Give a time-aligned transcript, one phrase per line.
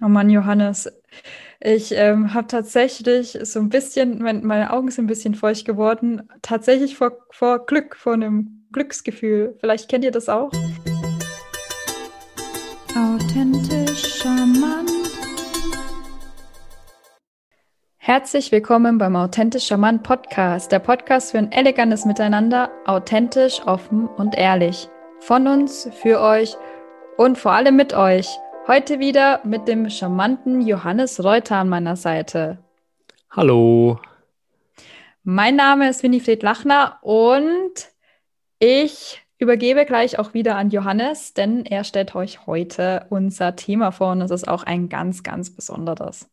[0.00, 0.88] Oh Mann, Johannes,
[1.58, 6.28] ich ähm, habe tatsächlich so ein bisschen, mein, meine Augen sind ein bisschen feucht geworden,
[6.40, 9.56] tatsächlich vor, vor Glück, vor einem Glücksgefühl.
[9.58, 10.52] Vielleicht kennt ihr das auch.
[12.94, 14.92] Authentisch charmant.
[17.96, 24.38] Herzlich willkommen beim Authentisch Charmant Podcast, der Podcast für ein elegantes Miteinander, authentisch, offen und
[24.38, 24.88] ehrlich.
[25.18, 26.56] Von uns, für euch
[27.16, 28.28] und vor allem mit euch.
[28.68, 32.58] Heute wieder mit dem charmanten Johannes Reuter an meiner Seite.
[33.30, 33.98] Hallo.
[35.24, 37.72] Mein Name ist Winifred Lachner und
[38.58, 44.12] ich übergebe gleich auch wieder an Johannes, denn er stellt euch heute unser Thema vor
[44.12, 46.28] und es ist auch ein ganz, ganz besonderes.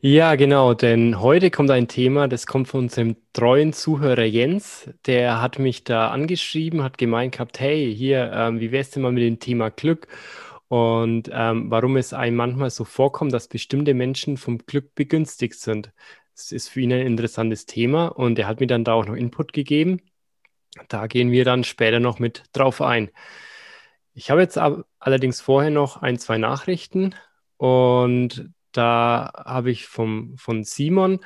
[0.00, 4.88] Ja, genau, denn heute kommt ein Thema, das kommt von unserem treuen Zuhörer Jens.
[5.06, 9.10] Der hat mich da angeschrieben, hat gemeint gehabt, hey, hier, ähm, wie wär's denn mal
[9.10, 10.06] mit dem Thema Glück?
[10.72, 15.92] Und ähm, warum es einem manchmal so vorkommt, dass bestimmte Menschen vom Glück begünstigt sind.
[16.34, 19.14] Das ist für ihn ein interessantes Thema und er hat mir dann da auch noch
[19.14, 20.00] Input gegeben.
[20.88, 23.10] Da gehen wir dann später noch mit drauf ein.
[24.14, 27.16] Ich habe jetzt allerdings vorher noch ein, zwei Nachrichten
[27.58, 31.20] und da habe ich vom, von Simon,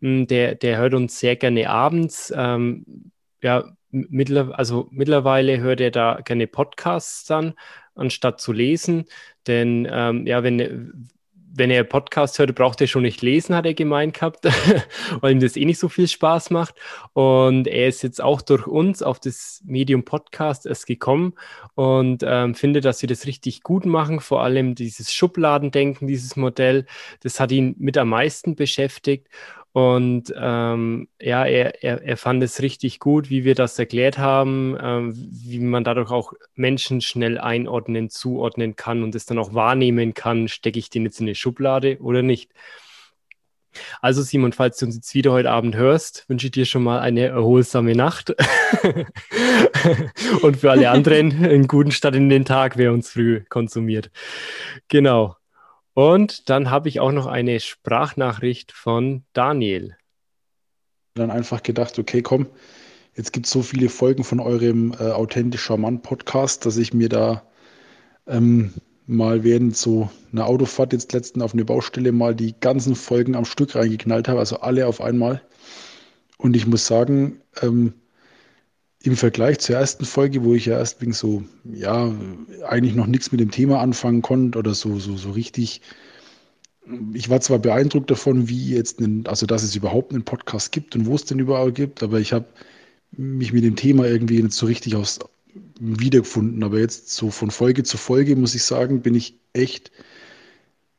[0.00, 2.32] hm, der, der hört uns sehr gerne abends.
[2.34, 7.52] Ähm, ja, mittler, also mittlerweile hört er da gerne Podcasts dann
[7.96, 9.06] anstatt zu lesen.
[9.46, 11.08] Denn ähm, ja, wenn,
[11.56, 14.44] wenn er Podcast hört, braucht er schon nicht lesen, hat er gemeint gehabt,
[15.20, 16.74] weil ihm das eh nicht so viel Spaß macht.
[17.12, 21.34] Und er ist jetzt auch durch uns auf das Medium Podcast erst gekommen
[21.74, 24.20] und ähm, findet, dass wir das richtig gut machen.
[24.20, 26.86] Vor allem dieses Schubladendenken, dieses Modell,
[27.22, 29.28] das hat ihn mit am meisten beschäftigt.
[29.76, 34.74] Und ähm, ja, er, er, er fand es richtig gut, wie wir das erklärt haben,
[34.80, 40.14] ähm, wie man dadurch auch Menschen schnell einordnen, zuordnen kann und es dann auch wahrnehmen
[40.14, 42.52] kann, stecke ich den jetzt in eine Schublade oder nicht.
[44.00, 47.00] Also Simon, falls du uns jetzt wieder heute Abend hörst, wünsche ich dir schon mal
[47.00, 48.34] eine erholsame Nacht
[50.40, 54.10] und für alle anderen einen guten Start in den Tag, wer uns früh konsumiert.
[54.88, 55.36] Genau.
[55.96, 59.96] Und dann habe ich auch noch eine Sprachnachricht von Daniel.
[61.14, 62.48] Dann einfach gedacht, okay, komm,
[63.14, 67.08] jetzt gibt es so viele Folgen von eurem äh, authentischer Mann Podcast, dass ich mir
[67.08, 67.44] da
[68.26, 68.74] ähm,
[69.06, 73.46] mal während so einer Autofahrt jetzt letzten auf eine Baustelle mal die ganzen Folgen am
[73.46, 75.40] Stück reingeknallt habe, also alle auf einmal.
[76.36, 77.94] Und ich muss sagen, ähm,
[79.06, 82.12] im Vergleich zur ersten Folge, wo ich ja erst wegen so, ja,
[82.66, 85.80] eigentlich noch nichts mit dem Thema anfangen konnte oder so, so, so richtig.
[87.12, 90.94] Ich war zwar beeindruckt davon, wie jetzt, einen, also dass es überhaupt einen Podcast gibt
[90.96, 92.46] und wo es den überall gibt, aber ich habe
[93.12, 95.18] mich mit dem Thema irgendwie nicht so richtig aus,
[95.80, 96.62] wiedergefunden.
[96.62, 99.90] Aber jetzt so von Folge zu Folge, muss ich sagen, bin ich echt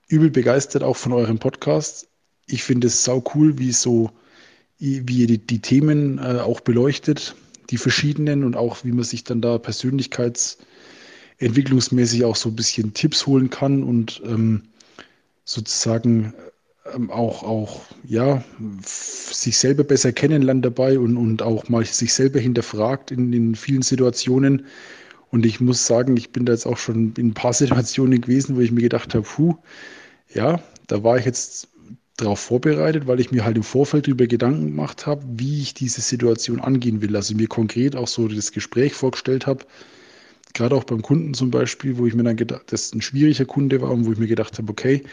[0.08, 2.08] übel begeistert auch von eurem Podcast.
[2.48, 4.12] Ich finde es sau cool, wie so,
[4.78, 7.36] wie ihr die, die Themen äh, auch beleuchtet
[7.70, 13.26] die verschiedenen und auch wie man sich dann da persönlichkeitsentwicklungsmäßig auch so ein bisschen Tipps
[13.26, 14.64] holen kann und ähm,
[15.44, 16.34] sozusagen
[16.94, 18.44] ähm, auch, auch ja,
[18.82, 23.82] sich selber besser kennenlernt dabei und, und auch mal sich selber hinterfragt in, in vielen
[23.82, 24.66] Situationen.
[25.30, 28.56] Und ich muss sagen, ich bin da jetzt auch schon in ein paar Situationen gewesen,
[28.56, 29.56] wo ich mir gedacht habe, puh,
[30.34, 31.70] ja, da war ich jetzt
[32.18, 36.02] darauf vorbereitet, weil ich mir halt im Vorfeld darüber Gedanken gemacht habe, wie ich diese
[36.02, 37.16] Situation angehen will.
[37.16, 39.66] Also mir konkret auch so das Gespräch vorgestellt habe,
[40.54, 43.82] gerade auch beim Kunden zum Beispiel, wo ich mir dann gedacht, das ein schwieriger Kunde
[43.82, 45.04] war und wo ich mir gedacht habe, okay,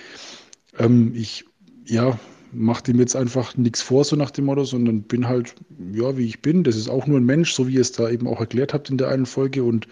[0.78, 1.44] ähm, ich
[1.86, 2.18] ja,
[2.52, 5.54] mache dem jetzt einfach nichts vor, so nach dem Motto, sondern bin halt,
[5.92, 6.64] ja, wie ich bin.
[6.64, 8.88] Das ist auch nur ein Mensch, so wie ihr es da eben auch erklärt habt
[8.88, 9.86] in der einen Folge und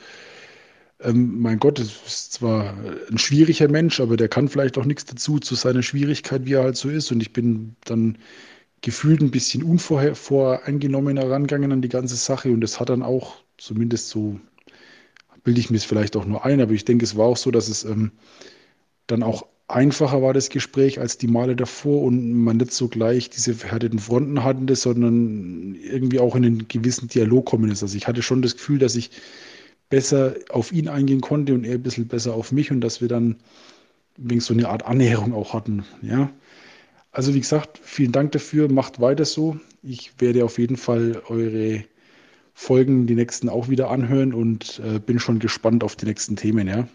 [1.05, 2.75] ähm, mein Gott, das ist zwar
[3.11, 6.63] ein schwieriger Mensch, aber der kann vielleicht auch nichts dazu, zu seiner Schwierigkeit, wie er
[6.63, 7.11] halt so ist.
[7.13, 8.19] Und ich bin dann
[8.81, 12.51] gefühlt ein bisschen unvoreingenommen herangegangen an die ganze Sache.
[12.51, 14.41] Und das hat dann auch, zumindest so,
[15.45, 17.51] bilde ich mir es vielleicht auch nur ein, aber ich denke, es war auch so,
[17.51, 18.12] dass es ähm,
[19.07, 23.31] dann auch einfacher war, das Gespräch, als die Male davor und man nicht so gleich
[23.31, 27.82] diese verhärteten Fronten hatte, sondern irgendwie auch in einen gewissen Dialog kommen ist.
[27.82, 29.11] Also ich hatte schon das Gefühl, dass ich
[29.93, 33.09] besser auf ihn eingehen konnte und er ein bisschen besser auf mich und dass wir
[33.09, 33.37] dann
[34.17, 35.85] wegen so eine Art Annäherung auch hatten.
[36.00, 36.31] Ja.
[37.11, 39.59] Also wie gesagt, vielen Dank dafür, macht weiter so.
[39.83, 41.85] Ich werde auf jeden Fall eure
[42.55, 46.69] Folgen, die nächsten auch wieder anhören und äh, bin schon gespannt auf die nächsten Themen,
[46.69, 46.88] ja.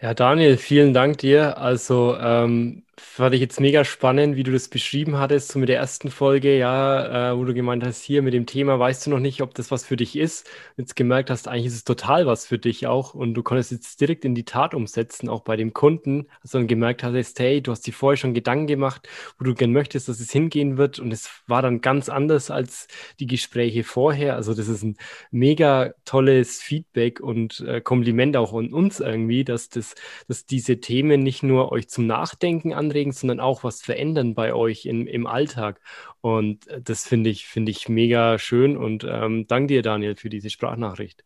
[0.00, 1.56] Ja, Daniel, vielen Dank dir.
[1.58, 5.78] Also ähm, fand ich jetzt mega spannend, wie du das beschrieben hattest, so mit der
[5.78, 9.18] ersten Folge, ja, äh, wo du gemeint hast, hier mit dem Thema weißt du noch
[9.18, 10.48] nicht, ob das was für dich ist.
[10.76, 14.00] Jetzt gemerkt hast, eigentlich ist es total was für dich auch und du konntest jetzt
[14.00, 17.82] direkt in die Tat umsetzen, auch bei dem Kunden, also gemerkt hast, hey, du hast
[17.86, 19.08] dir vorher schon Gedanken gemacht,
[19.38, 22.88] wo du gern möchtest, dass es hingehen wird und es war dann ganz anders als
[23.18, 24.36] die Gespräche vorher.
[24.36, 24.96] Also das ist ein
[25.30, 29.94] mega tolles Feedback und äh, Kompliment auch an uns irgendwie, dass das,
[30.28, 34.54] dass diese Themen nicht nur euch zum Nachdenken an anregen, sondern auch was verändern bei
[34.54, 35.80] euch in, im Alltag.
[36.20, 40.30] Und äh, das finde ich, finde ich mega schön und ähm, danke dir, Daniel, für
[40.30, 41.24] diese Sprachnachricht.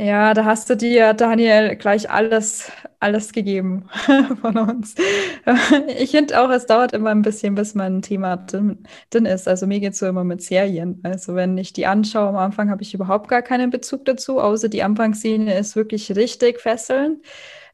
[0.00, 2.70] Ja, da hast du dir, Daniel, gleich alles,
[3.00, 3.88] alles gegeben
[4.40, 4.94] von uns.
[5.98, 9.48] Ich finde auch, es dauert immer ein bisschen, bis mein Thema drin, drin ist.
[9.48, 11.00] Also mir geht es so immer mit Serien.
[11.02, 14.68] Also wenn ich die anschaue, am Anfang habe ich überhaupt gar keinen Bezug dazu, außer
[14.68, 17.20] die Anfangsszene ist wirklich richtig fesselnd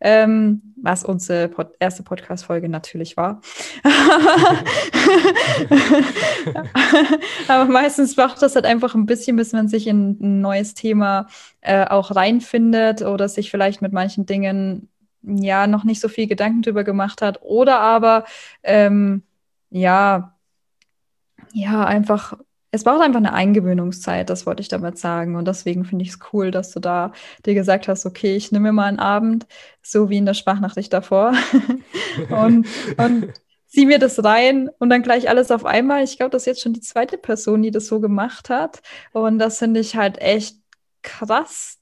[0.04, 3.40] ähm, was unsere Pod erste Podcast-Folge natürlich war.
[7.48, 11.28] Aber meistens braucht das halt einfach ein bisschen, bis man sich in ein neues Thema
[11.62, 14.90] äh, auch reinfindet oder sich vielleicht mit manchen Dingen
[15.22, 18.24] ja noch nicht so viel Gedanken drüber gemacht hat oder aber
[18.62, 19.22] ähm,
[19.70, 20.36] ja
[21.54, 22.34] ja einfach
[22.74, 25.36] es braucht einfach eine Eingewöhnungszeit, das wollte ich damit sagen.
[25.36, 27.12] Und deswegen finde ich es cool, dass du da
[27.46, 29.46] dir gesagt hast, okay, ich nehme mal einen Abend,
[29.80, 31.34] so wie in der Sprachnachricht davor.
[32.30, 32.66] und,
[32.96, 33.32] und
[33.68, 36.02] zieh mir das rein und dann gleich alles auf einmal.
[36.02, 38.82] Ich glaube, das ist jetzt schon die zweite Person, die das so gemacht hat.
[39.12, 40.56] Und das finde ich halt echt
[41.02, 41.78] krass,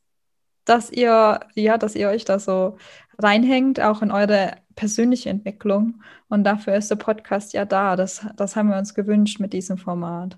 [0.66, 2.76] dass ihr, ja, dass ihr euch da so
[3.18, 6.02] reinhängt, auch in eure persönliche Entwicklung.
[6.28, 7.96] Und dafür ist der Podcast ja da.
[7.96, 10.36] Das, das haben wir uns gewünscht mit diesem Format.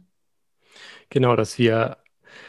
[1.10, 1.98] Genau, dass wir,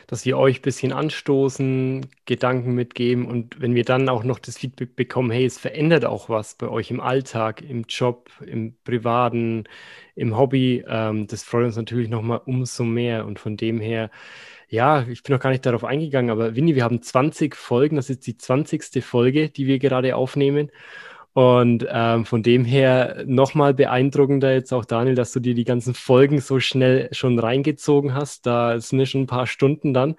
[0.07, 4.57] dass wir euch ein bisschen anstoßen, Gedanken mitgeben und wenn wir dann auch noch das
[4.57, 9.66] Feedback bekommen, hey, es verändert auch was bei euch im Alltag, im Job, im Privaten,
[10.16, 14.10] im Hobby, ähm, das freut uns natürlich nochmal umso mehr und von dem her,
[14.69, 18.10] ja, ich bin noch gar nicht darauf eingegangen, aber Winnie, wir haben 20 Folgen, das
[18.10, 19.02] ist die 20.
[19.02, 20.72] Folge, die wir gerade aufnehmen.
[21.35, 25.93] Und ähm, von dem her nochmal beeindruckender jetzt auch, Daniel, dass du dir die ganzen
[25.93, 28.45] Folgen so schnell schon reingezogen hast.
[28.45, 30.15] Da sind ja schon ein paar Stunden dann.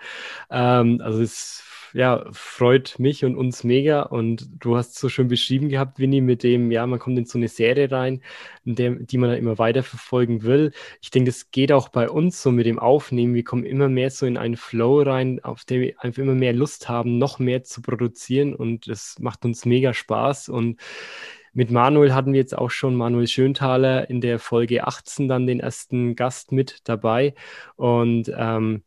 [0.50, 1.62] Ähm, also es
[1.96, 4.02] ja, freut mich und uns mega.
[4.02, 7.38] Und du hast so schön beschrieben gehabt, Winnie, mit dem, ja, man kommt in so
[7.38, 8.20] eine Serie rein,
[8.66, 10.72] in der, die man dann immer weiter verfolgen will.
[11.00, 13.34] Ich denke, das geht auch bei uns so mit dem Aufnehmen.
[13.34, 16.52] Wir kommen immer mehr so in einen Flow rein, auf dem wir einfach immer mehr
[16.52, 18.54] Lust haben, noch mehr zu produzieren.
[18.54, 20.50] Und das macht uns mega Spaß.
[20.50, 20.78] Und
[21.54, 25.60] mit Manuel hatten wir jetzt auch schon Manuel Schönthaler in der Folge 18 dann den
[25.60, 27.34] ersten Gast mit dabei.
[27.76, 28.82] Und ähm,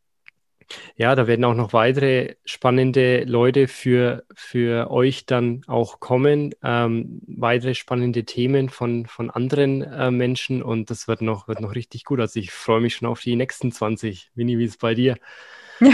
[0.95, 7.21] ja, da werden auch noch weitere spannende Leute für, für euch dann auch kommen, ähm,
[7.27, 12.05] weitere spannende Themen von, von anderen äh, Menschen und das wird noch, wird noch richtig
[12.05, 12.19] gut.
[12.19, 14.31] Also ich freue mich schon auf die nächsten 20.
[14.35, 15.17] Winnie, wie ist es bei dir?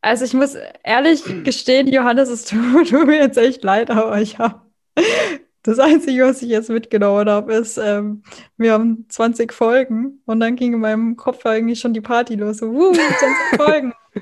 [0.00, 4.62] also ich muss ehrlich gestehen, Johannes, es tut, mir jetzt echt leid, aber ich habe
[5.62, 8.24] das Einzige, was ich jetzt mitgenommen habe, ist, ähm,
[8.56, 12.58] wir haben 20 Folgen und dann ging in meinem Kopf eigentlich schon die Party los.
[12.58, 13.94] So, wuh, 20 Folgen.
[14.14, 14.20] du,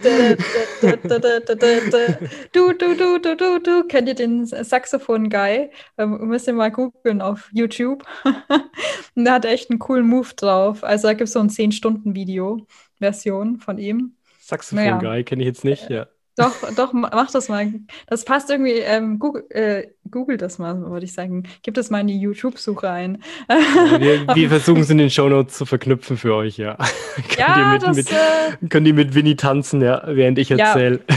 [2.74, 3.84] du, du, du, du, du.
[3.88, 5.70] Kennt ihr den Saxophon-Guy?
[5.98, 8.04] Ähm, müsst ihr mal googeln auf YouTube.
[9.14, 10.84] und der hat echt einen coolen Move drauf.
[10.84, 14.14] Also da gibt es so ein 10-Stunden-Video-Version von ihm.
[14.40, 15.22] Saxophon-Guy naja.
[15.22, 16.06] kenne ich jetzt nicht, ja.
[16.40, 17.72] Doch, doch, mach das mal.
[18.06, 18.78] Das passt irgendwie.
[18.78, 21.44] Ähm, Google, äh, Google das mal, würde ich sagen.
[21.62, 23.22] Gib das mal in die YouTube-Suche ein.
[23.48, 26.78] Ja, wir, wir versuchen es in den Shownotes zu verknüpfen für euch, ja.
[27.38, 30.50] ja, könnt, ihr mit, das, mit, äh, könnt ihr mit Winnie tanzen, ja, während ich
[30.50, 31.00] erzähle.
[31.08, 31.16] Ja.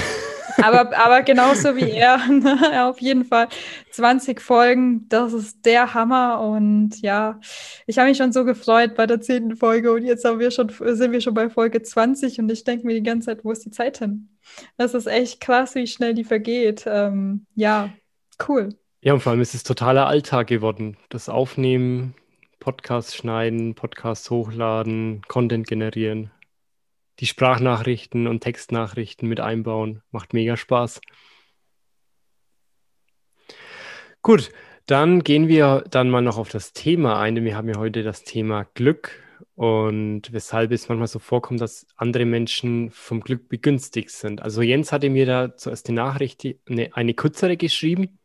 [0.58, 3.48] Aber, aber genauso wie er, ne, auf jeden Fall
[3.92, 6.42] 20 Folgen, das ist der Hammer.
[6.42, 7.40] Und ja,
[7.88, 10.70] ich habe mich schon so gefreut bei der zehnten Folge und jetzt haben wir schon,
[10.70, 13.66] sind wir schon bei Folge 20 und ich denke mir die ganze Zeit, wo ist
[13.66, 14.30] die Zeit hin?
[14.78, 16.84] Das ist echt krass, wie schnell die vergeht.
[16.86, 17.90] Ähm, ja,
[18.48, 18.70] cool.
[19.02, 20.98] Ja, und vor allem ist es totaler Alltag geworden.
[21.10, 22.16] Das Aufnehmen,
[22.60, 26.32] Podcast schneiden, Podcast hochladen, Content generieren
[27.20, 30.02] die Sprachnachrichten und Textnachrichten mit einbauen.
[30.12, 31.02] Macht mega Spaß.
[34.22, 34.52] Gut,
[34.86, 38.04] dann gehen wir dann mal noch auf das Thema ein, denn wir haben ja heute
[38.04, 39.22] das Thema Glück
[39.56, 44.42] und weshalb es manchmal so vorkommt, dass andere Menschen vom Glück begünstigt sind.
[44.42, 48.18] Also Jens hatte mir da zuerst die Nachricht, eine, eine kürzere geschrieben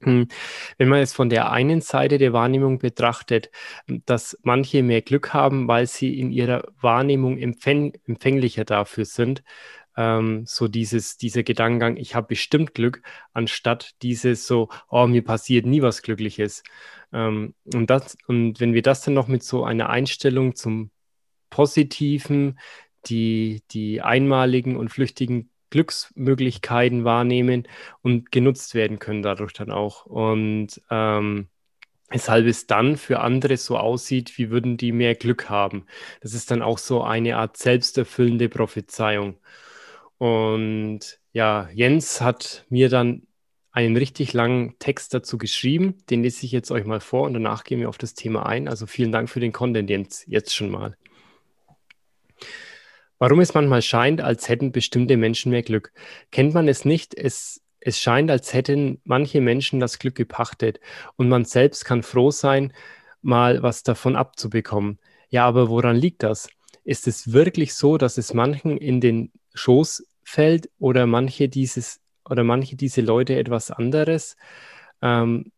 [0.00, 3.50] wenn man es von der einen Seite der Wahrnehmung betrachtet,
[3.86, 9.42] dass manche mehr Glück haben, weil sie in ihrer Wahrnehmung empfäng empfänglicher dafür sind,
[9.96, 13.02] ähm, so dieses, dieser Gedankengang, ich habe bestimmt Glück,
[13.32, 16.62] anstatt dieses so, oh, mir passiert nie was Glückliches.
[17.12, 20.90] Ähm, und, das, und wenn wir das dann noch mit so einer Einstellung zum
[21.50, 22.58] Positiven,
[23.06, 27.66] die, die einmaligen und flüchtigen Glücksmöglichkeiten wahrnehmen
[28.02, 30.06] und genutzt werden können dadurch dann auch.
[30.06, 31.48] Und ähm,
[32.10, 35.86] weshalb es dann für andere so aussieht, wie würden die mehr Glück haben.
[36.20, 39.38] Das ist dann auch so eine Art selbsterfüllende Prophezeiung.
[40.18, 43.26] Und ja, Jens hat mir dann
[43.72, 46.04] einen richtig langen Text dazu geschrieben.
[46.10, 48.68] Den lese ich jetzt euch mal vor und danach gehen wir auf das Thema ein.
[48.68, 50.96] Also vielen Dank für den Content, Jens, jetzt schon mal.
[53.20, 55.92] Warum es manchmal scheint, als hätten bestimmte Menschen mehr Glück.
[56.32, 57.14] Kennt man es nicht?
[57.14, 60.80] Es, es scheint, als hätten manche Menschen das Glück gepachtet
[61.16, 62.72] und man selbst kann froh sein,
[63.20, 64.98] mal was davon abzubekommen.
[65.28, 66.48] Ja, aber woran liegt das?
[66.82, 72.42] Ist es wirklich so, dass es manchen in den Schoß fällt oder manche dieses oder
[72.42, 74.38] manche diese Leute etwas anderes?
[75.02, 75.52] Ähm,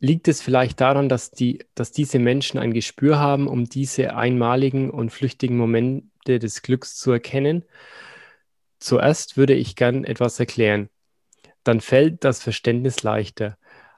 [0.00, 4.90] liegt es vielleicht daran, dass, die, dass diese Menschen ein Gespür haben, um diese einmaligen
[4.90, 7.64] und flüchtigen Momente des Glücks zu erkennen?
[8.78, 10.90] Zuerst würde ich gern etwas erklären.
[11.62, 13.56] Dann fällt das Verständnis leichter.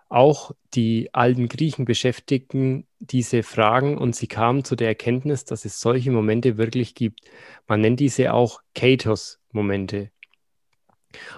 [0.08, 5.80] Auch die alten Griechen beschäftigten diese Fragen und sie kamen zu der Erkenntnis, dass es
[5.80, 7.22] solche Momente wirklich gibt.
[7.66, 10.10] Man nennt diese auch Katos-Momente.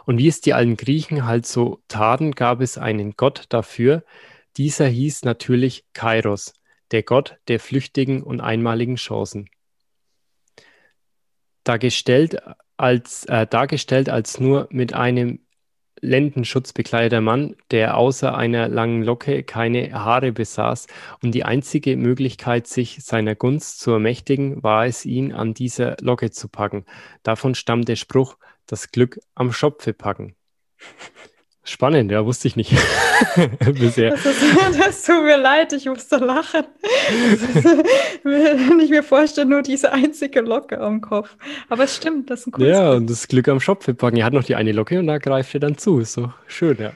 [0.04, 4.04] Und wie es die alten Griechen halt so taten, gab es einen Gott dafür.
[4.56, 6.52] Dieser hieß natürlich Kairos,
[6.90, 9.48] der Gott der flüchtigen und einmaligen Chancen.
[11.68, 12.38] Dargestellt
[12.78, 15.40] als, äh, dargestellt als nur mit einem
[16.00, 20.86] Lendenschutz bekleideter Mann, der außer einer langen Locke keine Haare besaß,
[21.22, 26.30] und die einzige Möglichkeit, sich seiner Gunst zu ermächtigen, war es, ihn an dieser Locke
[26.30, 26.86] zu packen.
[27.22, 30.36] Davon stammt der Spruch, das Glück am Schopfe packen.
[31.68, 32.72] Spannend, ja, wusste ich nicht
[33.74, 34.12] bisher.
[34.12, 34.42] Das, ist,
[34.78, 36.64] das, tut mir leid, ich musste lachen.
[38.22, 41.36] wenn ich mir vorstelle, nur diese einzige Locke am Kopf.
[41.68, 44.16] Aber es stimmt, das ist ein cooles Ja, und das Glück am Schopfe packen.
[44.16, 45.98] Er hat noch die eine Locke und da greift er dann zu.
[45.98, 46.92] Ist so schön, ja.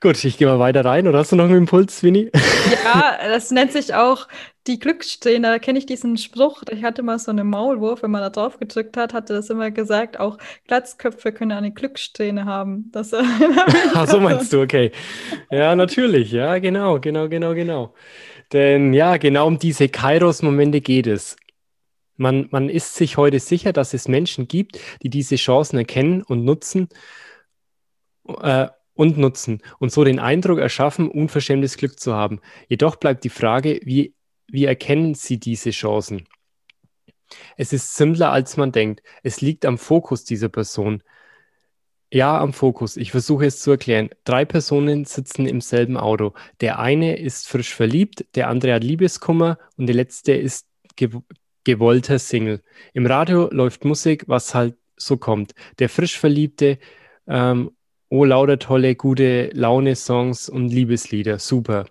[0.00, 1.08] Gut, ich gehe mal weiter rein.
[1.08, 2.30] Oder hast du noch einen Impuls, Winnie?
[2.84, 4.28] Ja, das nennt sich auch
[4.66, 5.48] die Glückssträhne.
[5.48, 6.62] Da kenne ich diesen Spruch.
[6.70, 9.70] Ich hatte mal so einen Maulwurf, wenn man da drauf gedrückt hat, hatte das immer
[9.70, 12.90] gesagt, auch Glatzköpfe können eine Glückssträhne haben.
[12.92, 13.12] Das,
[13.94, 14.92] Ach, so meinst du, okay.
[15.50, 16.32] Ja, natürlich.
[16.32, 17.94] Ja, genau, genau, genau, genau.
[18.52, 21.36] Denn ja, genau um diese Kairos-Momente geht es.
[22.16, 26.44] Man, man ist sich heute sicher, dass es Menschen gibt, die diese Chancen erkennen und
[26.44, 26.88] nutzen.
[28.40, 32.40] Äh, und nutzen und so den Eindruck erschaffen, unverschämtes Glück zu haben.
[32.66, 34.15] Jedoch bleibt die Frage, wie,
[34.48, 36.28] wie erkennen Sie diese Chancen?
[37.56, 39.02] Es ist simpler, als man denkt.
[39.22, 41.02] Es liegt am Fokus dieser Person.
[42.12, 42.96] Ja, am Fokus.
[42.96, 44.10] Ich versuche es zu erklären.
[44.24, 46.34] Drei Personen sitzen im selben Auto.
[46.60, 51.10] Der eine ist frisch verliebt, der andere hat Liebeskummer und der letzte ist ge
[51.64, 52.62] gewollter Single.
[52.94, 55.52] Im Radio läuft Musik, was halt so kommt.
[55.80, 56.78] Der frisch Verliebte
[57.26, 57.72] ähm,
[58.08, 61.40] Oh, lauter tolle, gute Laune-Songs und Liebeslieder.
[61.40, 61.86] Super.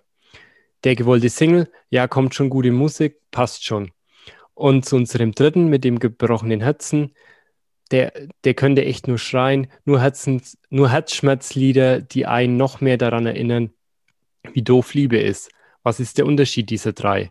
[0.84, 3.90] Der gewollte Single, ja, kommt schon gute Musik, passt schon.
[4.54, 7.14] Und zu unserem dritten mit dem gebrochenen Herzen,
[7.90, 8.12] der,
[8.44, 13.70] der könnte echt nur schreien, nur, Herzens, nur Herzschmerzlieder, die einen noch mehr daran erinnern,
[14.52, 15.50] wie doof Liebe ist.
[15.82, 17.30] Was ist der Unterschied dieser drei?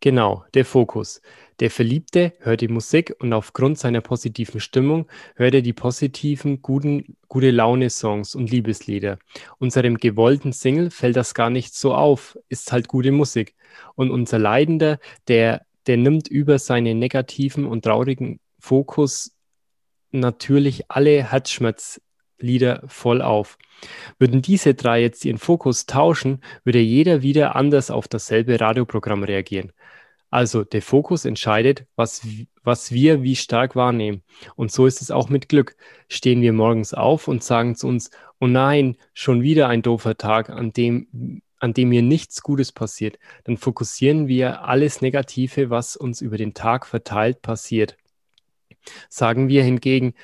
[0.00, 1.20] Genau, der Fokus.
[1.60, 7.16] Der Verliebte hört die Musik und aufgrund seiner positiven Stimmung hört er die positiven, guten,
[7.26, 9.18] gute Laune-Songs und Liebeslieder.
[9.58, 13.56] Unserem gewollten Single fällt das gar nicht so auf, ist halt gute Musik.
[13.96, 19.32] Und unser Leidender, der, der nimmt über seinen negativen und traurigen Fokus
[20.12, 23.58] natürlich alle Herzschmerzlieder voll auf.
[24.20, 29.72] Würden diese drei jetzt ihren Fokus tauschen, würde jeder wieder anders auf dasselbe Radioprogramm reagieren.
[30.30, 32.26] Also der Fokus entscheidet, was,
[32.62, 34.22] was wir wie stark wahrnehmen.
[34.56, 35.76] Und so ist es auch mit Glück.
[36.08, 40.50] Stehen wir morgens auf und sagen zu uns, oh nein, schon wieder ein doofer Tag,
[40.50, 46.20] an dem, an dem mir nichts Gutes passiert, dann fokussieren wir alles Negative, was uns
[46.20, 47.96] über den Tag verteilt passiert.
[49.08, 50.14] Sagen wir hingegen,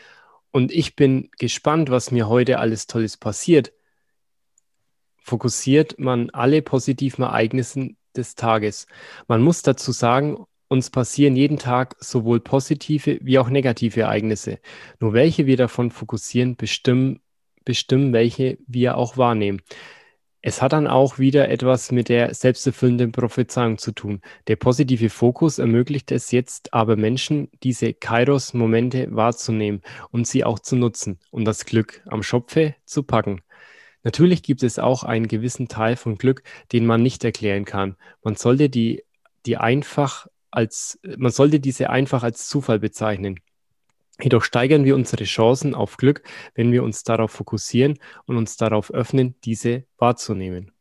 [0.52, 3.72] und ich bin gespannt, was mir heute alles Tolles passiert,
[5.16, 8.86] fokussiert man alle positiven Ereignisse des Tages.
[9.28, 14.58] Man muss dazu sagen, uns passieren jeden Tag sowohl positive wie auch negative Ereignisse.
[15.00, 17.20] Nur welche wir davon fokussieren, bestimmen,
[17.64, 19.60] bestimmen welche wir auch wahrnehmen.
[20.46, 24.20] Es hat dann auch wieder etwas mit der selbsterfüllenden Prophezeiung zu tun.
[24.46, 29.80] Der positive Fokus ermöglicht es jetzt aber Menschen, diese Kairos-Momente wahrzunehmen
[30.10, 33.40] und sie auch zu nutzen und das Glück am Schopfe zu packen.
[34.04, 36.42] Natürlich gibt es auch einen gewissen Teil von Glück,
[36.72, 37.96] den man nicht erklären kann.
[38.22, 39.02] Man sollte die,
[39.46, 43.40] die einfach als, man sollte diese einfach als Zufall bezeichnen.
[44.20, 46.22] Jedoch steigern wir unsere Chancen auf Glück,
[46.54, 50.73] wenn wir uns darauf fokussieren und uns darauf öffnen, diese wahrzunehmen.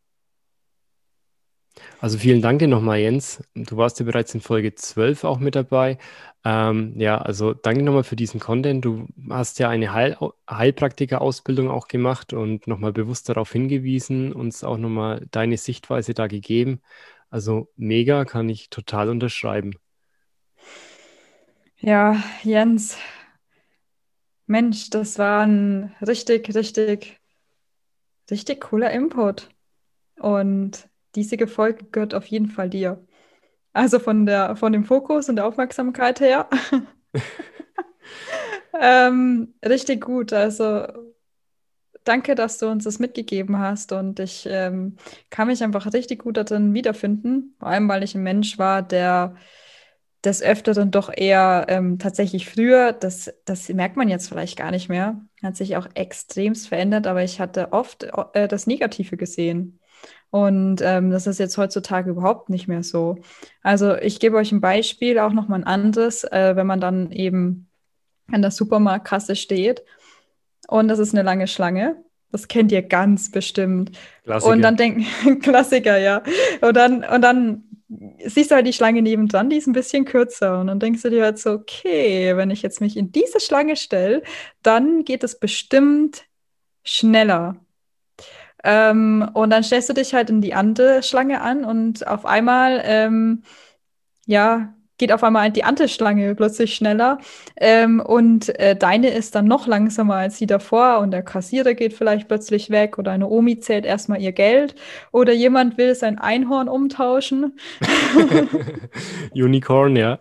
[2.00, 3.44] Also vielen Dank dir nochmal, Jens.
[3.56, 5.98] Du warst ja bereits in Folge 12 auch mit dabei.
[6.46, 8.84] Ähm, ja, also danke nochmal für diesen Content.
[8.84, 10.18] Du hast ja eine Heil
[10.50, 16.82] Heilpraktiker-Ausbildung auch gemacht und nochmal bewusst darauf hingewiesen, uns auch nochmal deine Sichtweise da gegeben.
[17.30, 19.74] Also mega, kann ich total unterschreiben.
[21.80, 22.98] Ja, Jens,
[24.46, 27.20] Mensch, das war ein richtig, richtig,
[28.30, 29.50] richtig cooler Input.
[30.20, 33.06] Und diese Folge gehört auf jeden Fall dir.
[33.74, 36.48] Also von der, von dem Fokus und der Aufmerksamkeit her.
[38.80, 40.32] ähm, richtig gut.
[40.32, 40.86] Also
[42.04, 43.92] danke, dass du uns das mitgegeben hast.
[43.92, 44.98] Und ich ähm,
[45.30, 47.56] kann mich einfach richtig gut darin wiederfinden.
[47.60, 49.36] Vor allem, weil ich ein Mensch war, der
[50.24, 54.88] des Öfteren doch eher ähm, tatsächlich früher, das, das merkt man jetzt vielleicht gar nicht
[54.88, 59.80] mehr, hat sich auch extremst verändert, aber ich hatte oft äh, das Negative gesehen.
[60.34, 63.20] Und ähm, das ist jetzt heutzutage überhaupt nicht mehr so.
[63.62, 67.68] Also ich gebe euch ein Beispiel, auch nochmal ein anderes, äh, wenn man dann eben
[68.32, 69.84] an der Supermarktkasse steht
[70.68, 72.04] und das ist eine lange Schlange.
[72.32, 73.92] Das kennt ihr ganz bestimmt.
[74.24, 74.52] Klassiker.
[74.52, 76.24] Und dann denken, Klassiker, ja.
[76.62, 77.66] Und dann, und dann
[78.26, 80.60] siehst du halt die Schlange nebendran, die ist ein bisschen kürzer.
[80.60, 83.76] Und dann denkst du dir halt so, okay, wenn ich jetzt mich in diese Schlange
[83.76, 84.24] stelle,
[84.64, 86.24] dann geht es bestimmt
[86.84, 87.63] schneller.
[88.64, 92.82] Ähm, und dann stellst du dich halt in die andere Schlange an und auf einmal,
[92.86, 93.44] ähm,
[94.26, 97.18] ja, geht auf einmal die Anteschlange plötzlich schneller
[97.58, 101.92] ähm, und äh, deine ist dann noch langsamer als die davor und der Kassierer geht
[101.92, 104.76] vielleicht plötzlich weg oder eine Omi zählt erstmal ihr Geld
[105.12, 107.60] oder jemand will sein Einhorn umtauschen.
[109.34, 110.20] Unicorn, ja.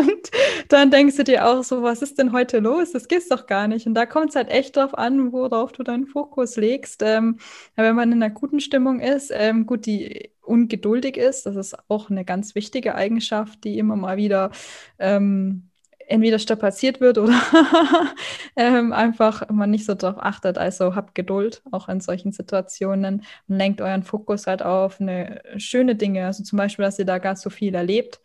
[0.00, 0.30] und
[0.68, 2.90] dann denkst du dir auch so, was ist denn heute los?
[2.90, 3.86] Das gibt's doch gar nicht.
[3.86, 7.04] Und da kommt es halt echt drauf an, worauf du deinen Fokus legst.
[7.04, 7.38] Ähm,
[7.76, 11.46] wenn man in einer guten Stimmung ist, ähm, gut, die ungeduldig ist.
[11.46, 14.50] Das ist auch eine ganz wichtige Eigenschaft, die immer mal wieder
[14.98, 15.68] ähm,
[16.08, 17.40] entweder strapaziert wird oder
[18.56, 20.58] ähm, einfach man nicht so darauf achtet.
[20.58, 25.94] Also habt Geduld auch in solchen Situationen und lenkt euren Fokus halt auf eine schöne
[25.96, 26.26] Dinge.
[26.26, 28.20] Also zum Beispiel, dass ihr da gar so viel erlebt.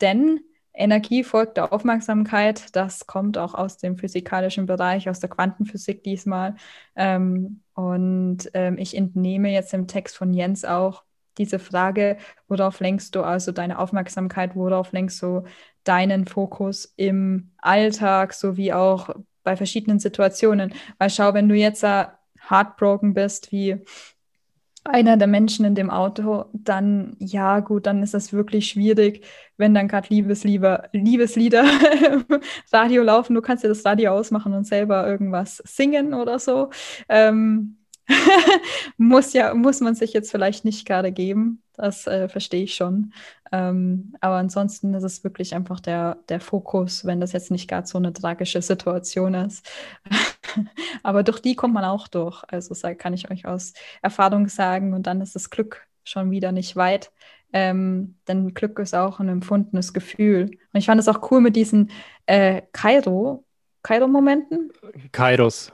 [0.00, 0.40] Denn
[0.76, 2.74] Energie folgt der Aufmerksamkeit.
[2.76, 6.56] Das kommt auch aus dem physikalischen Bereich, aus der Quantenphysik diesmal.
[6.94, 11.04] Ähm, und ähm, ich entnehme jetzt im Text von Jens auch,
[11.38, 12.16] diese Frage,
[12.48, 15.44] worauf lenkst du also deine Aufmerksamkeit, worauf lenkst du
[15.84, 19.10] deinen Fokus im Alltag sowie auch
[19.42, 20.74] bei verschiedenen Situationen.
[20.98, 22.18] Weil schau, wenn du jetzt da
[22.48, 23.84] heartbroken bist, wie
[24.84, 29.24] einer der Menschen in dem Auto, dann ja gut, dann ist das wirklich schwierig,
[29.56, 31.64] wenn dann gerade Liebeslieder, Liebeslieder
[32.12, 32.24] im
[32.72, 33.34] Radio laufen.
[33.34, 36.70] Du kannst dir das Radio ausmachen und selber irgendwas singen oder so.
[37.08, 37.78] Ähm,
[38.96, 41.62] muss ja, muss man sich jetzt vielleicht nicht gerade geben.
[41.74, 43.12] Das äh, verstehe ich schon.
[43.52, 47.86] Ähm, aber ansonsten ist es wirklich einfach der, der Fokus, wenn das jetzt nicht gerade
[47.86, 49.68] so eine tragische Situation ist.
[51.02, 52.42] aber durch die kommt man auch durch.
[52.48, 54.94] Also kann ich euch aus Erfahrung sagen.
[54.94, 57.12] Und dann ist das Glück schon wieder nicht weit.
[57.52, 60.50] Ähm, denn Glück ist auch ein empfundenes Gefühl.
[60.72, 61.90] Und ich fand es auch cool mit diesen
[62.26, 63.44] äh, Kairo,
[63.82, 64.72] Kairo-Momenten?
[65.12, 65.72] Kairos.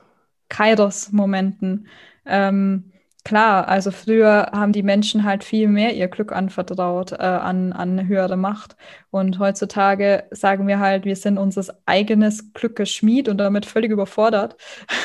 [0.48, 1.86] Kairos-Momenten.
[2.26, 2.92] Ähm,
[3.24, 7.98] klar, also früher haben die Menschen halt viel mehr ihr Glück anvertraut äh, an, an
[7.98, 8.76] eine höhere Macht.
[9.10, 14.56] Und heutzutage sagen wir halt, wir sind unser eigenes Glück geschmied und damit völlig überfordert.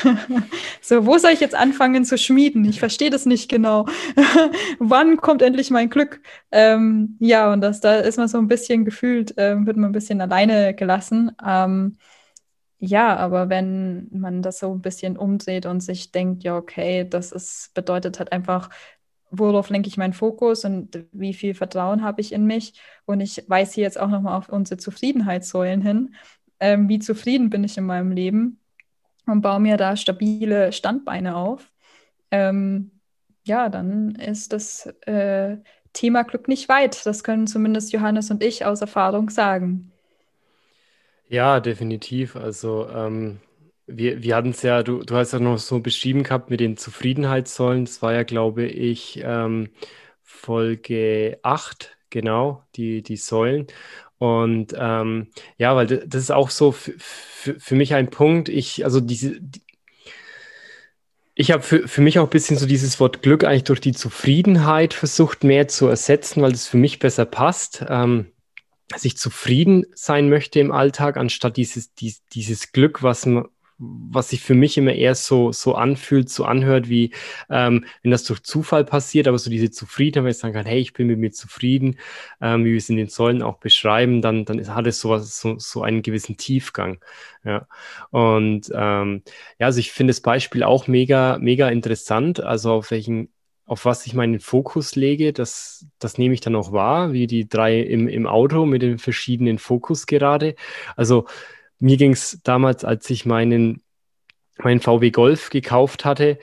[0.80, 2.64] so, wo soll ich jetzt anfangen zu schmieden?
[2.64, 3.86] Ich verstehe das nicht genau.
[4.78, 6.20] Wann kommt endlich mein Glück?
[6.50, 9.92] Ähm, ja, und das, da ist man so ein bisschen gefühlt, äh, wird man ein
[9.92, 11.32] bisschen alleine gelassen.
[11.46, 11.98] Ähm,
[12.78, 17.32] ja, aber wenn man das so ein bisschen umdreht und sich denkt, ja, okay, das
[17.32, 18.70] ist, bedeutet halt einfach,
[19.30, 22.80] worauf lenke ich meinen Fokus und wie viel Vertrauen habe ich in mich?
[23.04, 26.14] Und ich weise hier jetzt auch nochmal auf unsere Zufriedenheitssäulen hin.
[26.60, 28.60] Ähm, wie zufrieden bin ich in meinem Leben
[29.26, 31.70] und baue mir da stabile Standbeine auf.
[32.30, 32.92] Ähm,
[33.44, 35.58] ja, dann ist das äh,
[35.92, 37.04] Thema Glück nicht weit.
[37.06, 39.92] Das können zumindest Johannes und ich aus Erfahrung sagen.
[41.28, 42.36] Ja, definitiv.
[42.36, 43.40] Also ähm,
[43.86, 46.76] wir, wir hatten es ja, du, du hast ja noch so beschrieben gehabt mit den
[46.76, 47.84] Zufriedenheitssäulen.
[47.84, 49.70] Das war ja, glaube ich, ähm,
[50.22, 53.66] Folge 8, genau, die, die Säulen.
[54.18, 58.48] Und ähm, ja, weil das ist auch so für mich ein Punkt.
[58.48, 59.62] Ich, also diese, die,
[61.34, 63.92] ich habe für, für mich auch ein bisschen so dieses Wort Glück eigentlich durch die
[63.92, 67.84] Zufriedenheit versucht, mehr zu ersetzen, weil das für mich besser passt.
[67.88, 68.26] Ähm,
[68.88, 73.28] dass ich zufrieden sein möchte im Alltag, anstatt dieses, dies, dieses Glück, was,
[73.78, 77.12] was sich für mich immer eher so, so anfühlt, so anhört, wie
[77.48, 80.80] ähm, wenn das durch Zufall passiert, aber so diese Zufriedenheit, wenn ich sagen kann, hey,
[80.80, 81.96] ich bin mit mir zufrieden,
[82.40, 85.58] ähm, wie wir es in den Säulen auch beschreiben, dann, dann hat es sowas, so,
[85.58, 86.98] so einen gewissen Tiefgang.
[87.44, 87.68] Ja.
[88.10, 89.22] Und ähm,
[89.58, 92.40] ja, also ich finde das Beispiel auch mega, mega interessant.
[92.40, 93.30] Also auf welchen
[93.68, 97.48] auf was ich meinen Fokus lege, das, das nehme ich dann auch wahr, wie die
[97.48, 100.54] drei im, im Auto mit den verschiedenen Fokus gerade.
[100.96, 101.26] Also
[101.78, 103.82] mir ging es damals, als ich meinen,
[104.56, 106.38] meinen VW Golf gekauft hatte,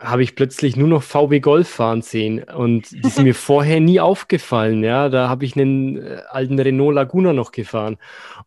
[0.00, 4.00] habe ich plötzlich nur noch VW Golf fahren sehen und die sind mir vorher nie
[4.00, 4.82] aufgefallen.
[4.82, 7.98] Ja, da habe ich einen äh, alten Renault Laguna noch gefahren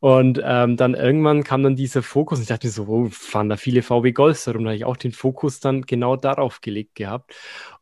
[0.02, 3.48] und ähm, dann irgendwann kam dann dieser Fokus und ich dachte mir so, oh, fahren
[3.48, 4.66] da viele VW Golfs herum.
[4.66, 7.34] Da habe ich auch den Fokus dann genau darauf gelegt gehabt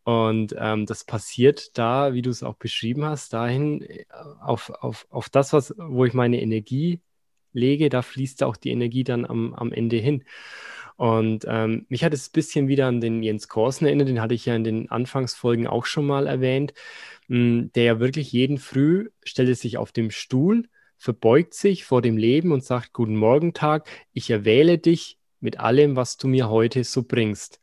[0.06, 4.06] und ähm, das passiert da, wie du es auch beschrieben hast, dahin äh,
[4.40, 7.02] auf, auf, auf das, was, wo ich meine Energie
[7.54, 10.24] lege, da fließt auch die Energie dann am, am Ende hin.
[10.96, 14.36] Und ähm, mich hat es ein bisschen wieder an den Jens Korsen erinnert, den hatte
[14.36, 16.74] ich ja in den Anfangsfolgen auch schon mal erwähnt,
[17.28, 22.04] mh, hm, der ja wirklich jeden Früh stellt sich auf dem Stuhl, verbeugt sich vor
[22.04, 26.48] dem Leben und sagt, guten Morgen Tag, ich erwähle dich mit allem, was du mir
[26.50, 27.60] heute so bringst.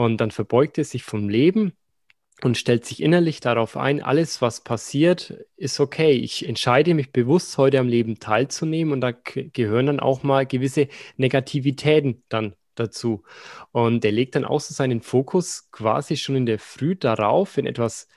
[0.00, 1.74] Und dann verbeugt er sich vom Leben
[2.40, 6.12] und stellt sich innerlich darauf ein, alles, was passiert, ist okay.
[6.12, 10.88] Ich entscheide mich bewusst, heute am Leben teilzunehmen und da gehören dann auch mal gewisse
[11.18, 13.24] Negativitäten dann dazu.
[13.72, 17.66] Und er legt dann auch so seinen Fokus quasi schon in der Früh darauf, wenn
[17.66, 18.08] etwas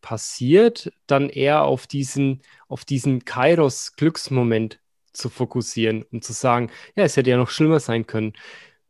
[0.00, 4.80] passiert, dann eher auf diesen, auf diesen Kairos-Glücksmoment
[5.12, 8.32] zu fokussieren und zu sagen, ja, es hätte ja noch schlimmer sein können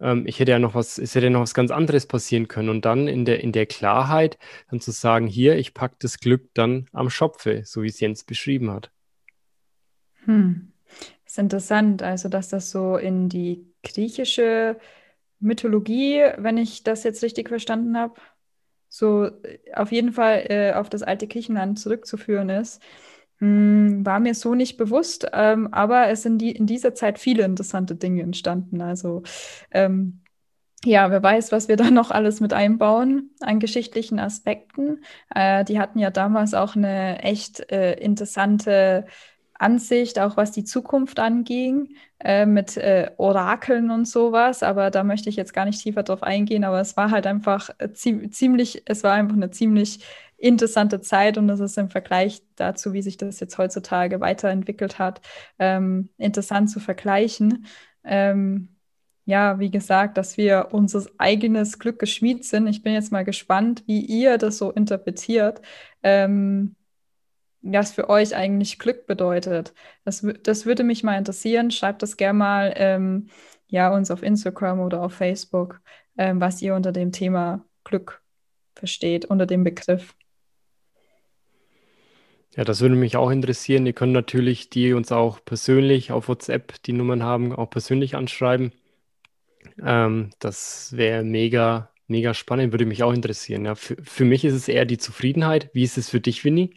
[0.01, 2.69] ähm, ich hätte ja noch was, es hätte ja noch was ganz anderes passieren können.
[2.69, 4.39] Und dann in der, in der Klarheit
[4.71, 8.25] dann zu sagen, hier, ich packe das Glück dann am Schopfe, so wie es Jens
[8.25, 8.91] beschrieben hat.
[10.25, 10.73] Hm.
[11.25, 14.79] Das ist interessant, also dass das so in die griechische
[15.39, 18.21] Mythologie, wenn ich das jetzt richtig verstanden habe,
[18.89, 22.83] so äh, auf jeden Fall äh, auf das alte Griechenland zurückzuführen ist.
[23.41, 27.45] Hm, war mir so nicht bewusst, ähm, aber es sind die, in dieser Zeit viele
[27.45, 28.83] interessante Dinge entstanden.
[28.83, 29.23] Also
[29.71, 30.21] ähm,
[30.85, 35.05] ja, wer weiß, was wir da noch alles mit einbauen an geschichtlichen Aspekten.
[35.35, 39.07] Äh, die hatten ja damals auch eine echt äh, interessante
[39.55, 44.63] Ansicht, auch was die Zukunft anging, äh, mit äh, Orakeln und sowas.
[44.63, 46.65] Aber da möchte ich jetzt gar nicht tiefer drauf eingehen.
[46.65, 50.01] Aber es war halt einfach äh, ziemlich, es war einfach eine ziemlich
[50.41, 55.21] interessante Zeit und das ist im Vergleich dazu, wie sich das jetzt heutzutage weiterentwickelt hat,
[55.59, 57.67] ähm, interessant zu vergleichen.
[58.05, 58.77] Ähm,
[59.27, 62.67] ja, wie gesagt, dass wir unser eigenes Glück geschmiedet sind.
[62.67, 65.61] Ich bin jetzt mal gespannt, wie ihr das so interpretiert.
[66.03, 66.77] Ähm,
[67.63, 69.75] was für euch eigentlich Glück bedeutet.
[70.05, 71.71] Das, das würde mich mal interessieren.
[71.71, 73.29] Schreibt das gerne mal ähm,
[73.69, 75.81] ja, uns auf Instagram oder auf Facebook,
[76.17, 78.23] ähm, was ihr unter dem Thema Glück
[78.75, 80.15] versteht, unter dem Begriff.
[82.57, 83.87] Ja, das würde mich auch interessieren.
[83.87, 88.73] Ihr könnt natürlich die uns auch persönlich auf WhatsApp, die Nummern haben, auch persönlich anschreiben.
[89.83, 93.65] Ähm, das wäre mega, mega spannend, würde mich auch interessieren.
[93.65, 95.71] Ja, für, für mich ist es eher die Zufriedenheit.
[95.75, 96.71] Wie ist es für dich, Winnie?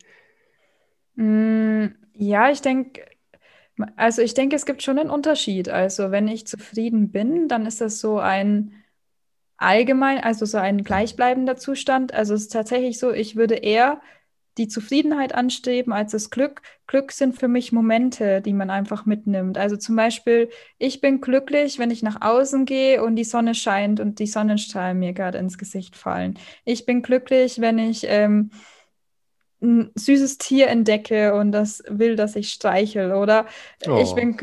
[1.15, 3.05] Mm, ja, ich denke,
[3.95, 5.69] also ich denke, es gibt schon einen Unterschied.
[5.69, 8.73] Also wenn ich zufrieden bin, dann ist das so ein
[9.57, 12.13] allgemein, also so ein gleichbleibender Zustand.
[12.13, 14.01] Also es ist tatsächlich so, ich würde eher
[14.57, 16.61] die Zufriedenheit anstreben als das Glück.
[16.87, 19.57] Glück sind für mich Momente, die man einfach mitnimmt.
[19.57, 23.99] Also zum Beispiel, ich bin glücklich, wenn ich nach außen gehe und die Sonne scheint
[23.99, 26.37] und die Sonnenstrahlen mir gerade ins Gesicht fallen.
[26.65, 28.51] Ich bin glücklich, wenn ich ähm,
[29.63, 33.45] ein süßes Tier entdecke und das will, dass ich streichel oder
[33.87, 33.97] oh.
[34.01, 34.37] ich bin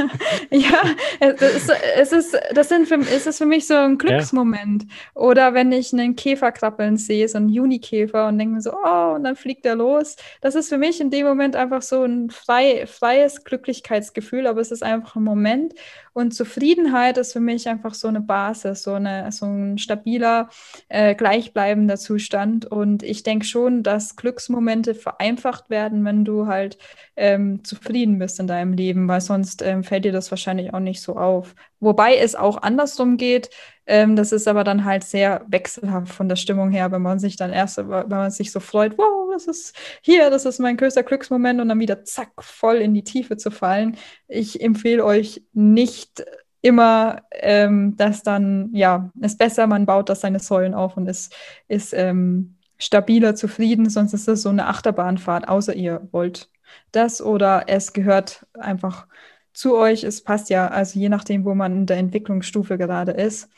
[0.50, 0.82] ja
[1.18, 5.20] es ist, es ist das sind für, es ist für mich so ein Glücksmoment ja.
[5.20, 9.14] oder wenn ich einen Käfer krabbeln sehe so einen Junikäfer und denke mir so oh
[9.16, 12.30] und dann fliegt er los das ist für mich in dem Moment einfach so ein
[12.30, 15.74] frei, freies Glücklichkeitsgefühl aber es ist einfach ein Moment
[16.20, 20.48] und Zufriedenheit ist für mich einfach so eine Basis so eine so ein stabiler
[20.88, 26.78] äh, gleichbleibender Zustand und ich denke schon dass Glücksmomente Momente vereinfacht werden, wenn du halt
[27.16, 31.00] ähm, zufrieden bist in deinem Leben, weil sonst ähm, fällt dir das wahrscheinlich auch nicht
[31.00, 31.54] so auf.
[31.80, 33.50] Wobei es auch andersrum geht.
[33.86, 37.36] Ähm, das ist aber dann halt sehr wechselhaft von der Stimmung her, wenn man sich
[37.36, 41.02] dann erst, wenn man sich so freut, wow, das ist hier, das ist mein größter
[41.02, 43.96] Glücksmoment und dann wieder zack, voll in die Tiefe zu fallen.
[44.28, 46.24] Ich empfehle euch nicht
[46.62, 51.34] immer, ähm, dass dann, ja, ist besser, man baut das seine Säulen auf und ist,
[51.68, 56.50] ist ähm, stabiler, zufrieden, sonst ist das so eine Achterbahnfahrt, außer ihr wollt
[56.92, 59.06] das oder es gehört einfach
[59.52, 60.04] zu euch.
[60.04, 63.48] Es passt ja, also je nachdem, wo man in der Entwicklungsstufe gerade ist.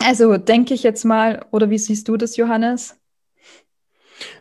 [0.00, 3.00] Also denke ich jetzt mal, oder wie siehst du das, Johannes?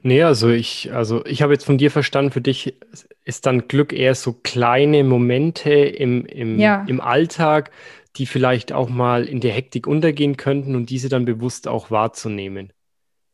[0.01, 2.75] Nee, also ich, also ich habe jetzt von dir verstanden, für dich
[3.23, 6.85] ist dann Glück eher so kleine Momente im, im, ja.
[6.87, 7.71] im Alltag,
[8.17, 12.72] die vielleicht auch mal in der Hektik untergehen könnten und diese dann bewusst auch wahrzunehmen.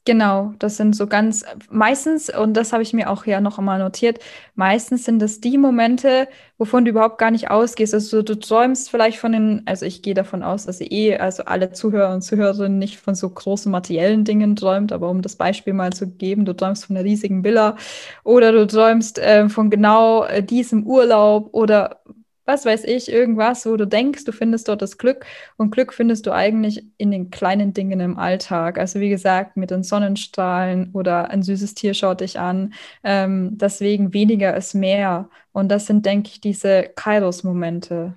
[0.10, 3.78] Genau, das sind so ganz meistens, und das habe ich mir auch ja noch einmal
[3.78, 4.18] notiert,
[4.56, 7.94] meistens sind das die Momente, wovon du überhaupt gar nicht ausgehst.
[7.94, 11.44] Also du träumst vielleicht von den, also ich gehe davon aus, dass ihr eh, also
[11.44, 15.74] alle Zuhörer und Zuhörerinnen nicht von so großen materiellen Dingen träumt, aber um das Beispiel
[15.74, 17.76] mal zu geben, du träumst von einer riesigen Villa
[18.24, 22.02] oder du träumst äh, von genau äh, diesem Urlaub oder
[22.50, 25.24] was weiß ich, irgendwas, wo du denkst, du findest dort das Glück.
[25.56, 28.80] Und Glück findest du eigentlich in den kleinen Dingen im Alltag.
[28.80, 32.74] Also wie gesagt, mit den Sonnenstrahlen oder ein süßes Tier schaut dich an.
[33.04, 35.30] Ähm, deswegen weniger ist mehr.
[35.52, 38.16] Und das sind, denke ich, diese Kairos-Momente.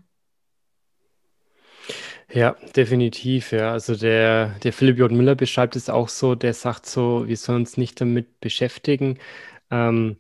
[2.31, 3.73] Ja, definitiv, ja.
[3.73, 5.13] Also der, der Philipp J.
[5.13, 9.19] Müller beschreibt es auch so, der sagt so, wir sollen uns nicht damit beschäftigen,
[9.71, 10.17] ähm,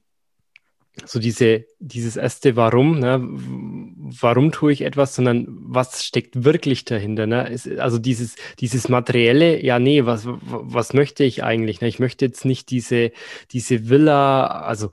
[1.05, 3.20] so diese, dieses erste Warum, ne?
[3.22, 7.26] warum tue ich etwas, sondern was steckt wirklich dahinter.
[7.26, 7.57] Ne?
[7.78, 11.81] also dieses, dieses materielle, ja, nee, was, was möchte ich eigentlich?
[11.81, 11.88] Ne?
[11.88, 13.11] Ich möchte jetzt nicht diese,
[13.52, 14.90] diese Villa, also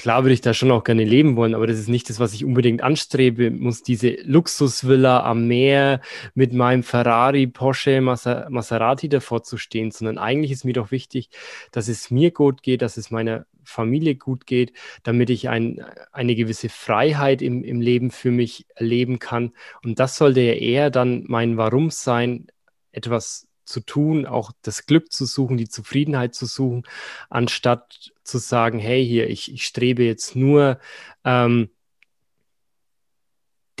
[0.00, 2.32] klar würde ich da schon auch gerne leben wollen, aber das ist nicht das, was
[2.32, 3.50] ich unbedingt anstrebe.
[3.50, 6.00] Muss diese Luxusvilla am Meer
[6.34, 11.28] mit meinem Ferrari, Porsche, Maserati davor zu stehen, sondern eigentlich ist mir doch wichtig,
[11.70, 16.34] dass es mir gut geht, dass es meiner Familie gut geht, damit ich ein, eine
[16.34, 19.52] gewisse Freiheit im, im Leben für mich erleben kann.
[19.84, 22.46] Und das sollte ja eher dann mein Warum sein,
[22.90, 26.84] etwas zu tun, auch das Glück zu suchen, die Zufriedenheit zu suchen,
[27.28, 30.78] anstatt zu sagen, hey, hier, ich, ich strebe jetzt nur
[31.24, 31.70] ähm,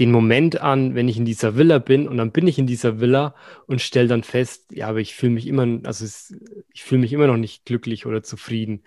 [0.00, 3.00] den Moment an, wenn ich in dieser Villa bin und dann bin ich in dieser
[3.00, 3.34] Villa
[3.66, 6.34] und stelle dann fest, ja, aber ich fühle mich immer, also es,
[6.72, 8.82] ich fühle mich immer noch nicht glücklich oder zufrieden.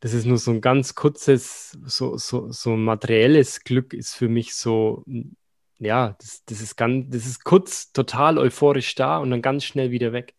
[0.00, 4.54] Das ist nur so ein ganz kurzes, so, so, so materielles Glück ist für mich
[4.54, 5.04] so,
[5.80, 9.90] ja, das, das ist ganz, das ist kurz total euphorisch da und dann ganz schnell
[9.90, 10.34] wieder weg.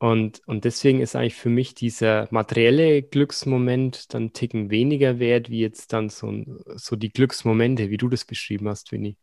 [0.00, 5.60] Und, und deswegen ist eigentlich für mich dieser materielle Glücksmoment dann Ticken weniger wert, wie
[5.60, 6.32] jetzt dann so,
[6.76, 9.16] so die Glücksmomente, wie du das beschrieben hast, Winnie.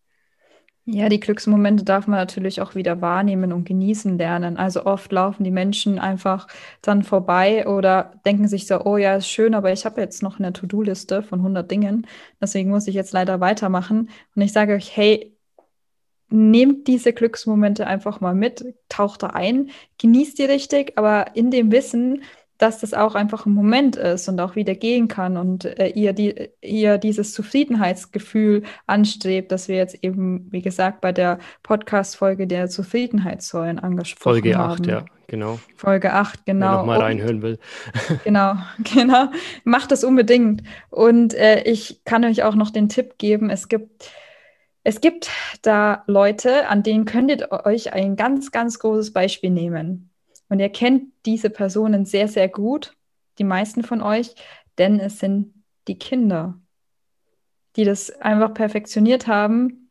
[0.88, 4.56] Ja, die Glücksmomente darf man natürlich auch wieder wahrnehmen und genießen lernen.
[4.56, 6.48] Also oft laufen die Menschen einfach
[6.84, 10.38] dann vorbei oder denken sich so, oh ja, ist schön, aber ich habe jetzt noch
[10.38, 12.06] eine To-Do-Liste von 100 Dingen.
[12.40, 14.10] Deswegen muss ich jetzt leider weitermachen.
[14.36, 15.36] Und ich sage euch, hey,
[16.30, 21.72] nehmt diese Glücksmomente einfach mal mit, taucht da ein, genießt die richtig, aber in dem
[21.72, 22.24] Wissen,
[22.58, 26.14] dass das auch einfach ein Moment ist und auch wieder gehen kann und äh, ihr,
[26.14, 32.70] die, ihr dieses Zufriedenheitsgefühl anstrebt, das wir jetzt eben, wie gesagt, bei der Podcast-Folge der
[32.70, 34.78] Zufriedenheitssäulen angesprochen Folge haben.
[34.78, 35.60] Folge 8, ja, genau.
[35.76, 36.72] Folge 8, genau.
[36.72, 37.60] Wer nochmal reinhören will.
[38.24, 38.56] genau,
[38.96, 39.28] genau.
[39.64, 40.64] Macht das unbedingt.
[40.90, 44.12] Und äh, ich kann euch auch noch den Tipp geben, es gibt
[44.88, 45.32] es gibt
[45.64, 50.12] da Leute, an denen könnt ihr euch ein ganz, ganz großes Beispiel nehmen.
[50.50, 52.96] Und ihr kennt diese Personen sehr, sehr gut,
[53.40, 54.36] die meisten von euch,
[54.78, 55.54] denn es sind
[55.88, 56.60] die Kinder,
[57.76, 59.90] die das einfach perfektioniert haben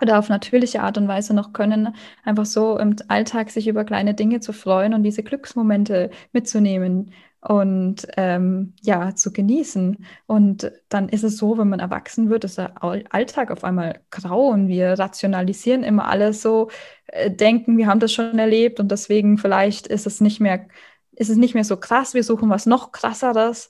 [0.00, 4.14] oder auf natürliche Art und Weise noch können, einfach so im Alltag sich über kleine
[4.14, 10.04] Dinge zu freuen und diese Glücksmomente mitzunehmen und ähm, ja, zu genießen.
[10.26, 14.48] Und dann ist es so, wenn man erwachsen wird, ist der Alltag auf einmal grau
[14.48, 16.70] und wir rationalisieren immer alles so,
[17.06, 20.66] äh, denken, wir haben das schon erlebt und deswegen vielleicht ist es nicht mehr,
[21.12, 23.68] ist es nicht mehr so krass, wir suchen was noch krasseres.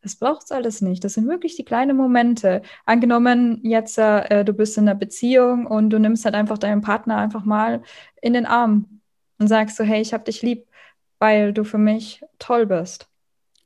[0.00, 1.04] Das braucht es alles nicht.
[1.04, 2.62] Das sind wirklich die kleinen Momente.
[2.86, 7.16] Angenommen, jetzt äh, du bist in einer Beziehung und du nimmst halt einfach deinen Partner
[7.18, 7.82] einfach mal
[8.20, 9.00] in den Arm
[9.38, 10.66] und sagst so, hey, ich hab dich lieb
[11.22, 13.08] weil du für mich toll bist.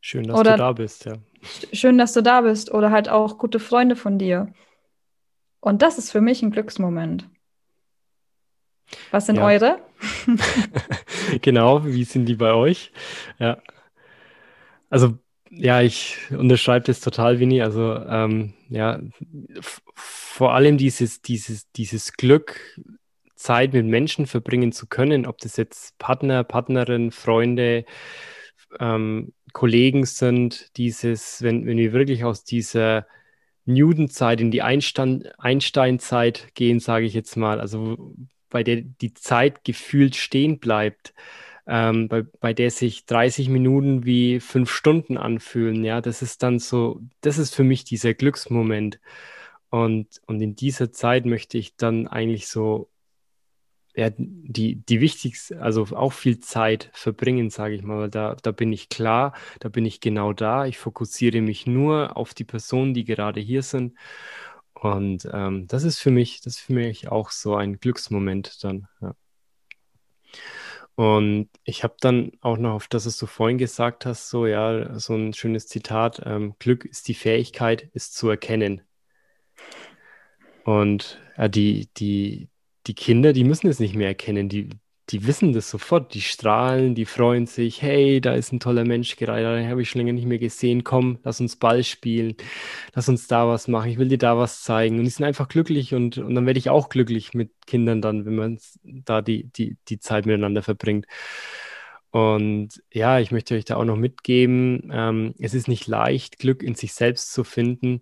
[0.02, 1.14] Schön, dass Oder, du da bist, ja.
[1.72, 4.52] Schön, dass du da bist oder halt auch gute Freunde von dir.
[5.60, 7.26] Und das ist für mich ein Glücksmoment.
[9.10, 9.46] Was sind ja.
[9.46, 9.78] eure?
[11.40, 12.92] genau, wie sind die bei euch?
[13.38, 13.56] Ja.
[14.90, 15.16] Also
[15.48, 17.62] ja, ich unterschreibe das total, Winnie.
[17.62, 19.00] Also ähm, ja,
[19.94, 22.78] vor allem dieses, dieses, dieses Glück,
[23.36, 27.84] Zeit mit Menschen verbringen zu können, ob das jetzt Partner, Partnerin, Freunde,
[28.80, 33.06] ähm, Kollegen sind, dieses, wenn, wenn wir wirklich aus dieser
[33.66, 38.14] Newton-Zeit in die Einstein-Zeit gehen, sage ich jetzt mal, also
[38.50, 41.14] bei der die Zeit gefühlt stehen bleibt,
[41.66, 46.58] ähm, bei, bei der sich 30 Minuten wie fünf Stunden anfühlen, ja, das ist dann
[46.58, 49.00] so, das ist für mich dieser Glücksmoment.
[49.70, 52.88] Und, und in dieser Zeit möchte ich dann eigentlich so
[53.96, 58.10] ja, die, die wichtigste, also auch viel Zeit verbringen, sage ich mal.
[58.10, 60.66] Da, da bin ich klar, da bin ich genau da.
[60.66, 63.96] Ich fokussiere mich nur auf die Personen, die gerade hier sind.
[64.74, 68.88] Und ähm, das ist für mich, das ist für mich auch so ein Glücksmoment dann.
[69.00, 69.14] Ja.
[70.94, 74.98] Und ich habe dann auch noch auf das, was du vorhin gesagt hast, so ja,
[74.98, 78.82] so ein schönes Zitat: ähm, Glück ist die Fähigkeit, es zu erkennen.
[80.64, 82.48] Und ja, die, die,
[82.86, 84.70] die Kinder, die müssen es nicht mehr erkennen, die,
[85.10, 89.16] die wissen das sofort, die strahlen, die freuen sich, hey, da ist ein toller Mensch
[89.16, 92.36] gerade, den habe ich schon länger nicht mehr gesehen, komm, lass uns Ball spielen,
[92.94, 94.98] lass uns da was machen, ich will dir da was zeigen.
[94.98, 98.24] Und die sind einfach glücklich und, und dann werde ich auch glücklich mit Kindern dann,
[98.26, 101.06] wenn man da die, die, die Zeit miteinander verbringt.
[102.10, 106.62] Und ja, ich möchte euch da auch noch mitgeben, ähm, es ist nicht leicht, Glück
[106.62, 108.00] in sich selbst zu finden.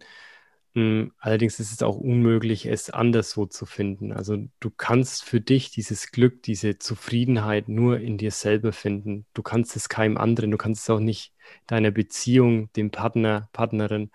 [0.77, 4.13] Allerdings ist es auch unmöglich, es anderswo zu finden.
[4.13, 9.25] Also du kannst für dich dieses Glück, diese Zufriedenheit nur in dir selber finden.
[9.35, 11.33] Du kannst es keinem anderen, du kannst es auch nicht
[11.69, 14.11] deiner Beziehung, dem Partner, Partnerin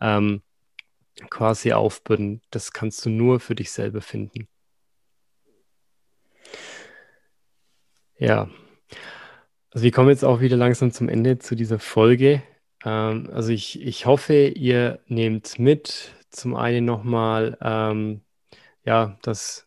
[0.00, 0.42] ähm,
[1.30, 2.42] quasi aufbürden.
[2.50, 4.46] Das kannst du nur für dich selber finden.
[8.18, 8.48] Ja.
[9.70, 12.44] Also wir kommen jetzt auch wieder langsam zum Ende zu dieser Folge.
[12.84, 18.22] Ähm, also ich, ich hoffe, ihr nehmt mit zum einen nochmal, ähm,
[18.84, 19.66] ja, dass,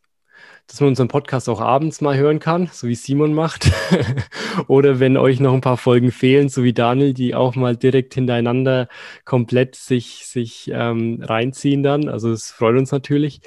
[0.67, 3.71] dass man unseren Podcast auch abends mal hören kann, so wie Simon macht.
[4.67, 8.13] Oder wenn euch noch ein paar Folgen fehlen, so wie Daniel, die auch mal direkt
[8.13, 8.89] hintereinander
[9.25, 12.09] komplett sich, sich ähm, reinziehen dann.
[12.09, 13.41] Also es freut uns natürlich